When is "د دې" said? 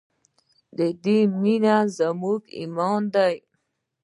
0.77-1.19